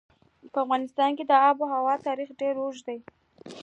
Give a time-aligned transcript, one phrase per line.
[0.51, 2.99] په افغانستان کې د آب وهوا تاریخ ډېر اوږد دی.